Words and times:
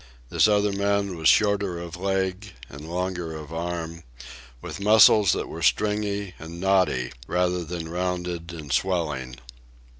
This 0.29 0.47
other 0.47 0.71
man 0.71 1.15
was 1.15 1.29
shorter 1.29 1.77
of 1.77 1.95
leg 1.95 2.53
and 2.69 2.89
longer 2.89 3.35
of 3.35 3.53
arm, 3.53 4.01
with 4.59 4.79
muscles 4.79 5.31
that 5.33 5.47
were 5.47 5.61
stringy 5.61 6.33
and 6.39 6.59
knotty 6.59 7.11
rather 7.27 7.63
than 7.63 7.87
rounded 7.87 8.51
and 8.51 8.73
swelling. 8.73 9.35